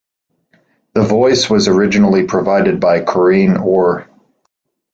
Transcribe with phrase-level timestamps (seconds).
[0.95, 4.07] The voice was originally provided by Corinne Orr.